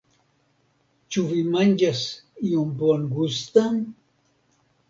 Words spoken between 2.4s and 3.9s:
ion bongustan?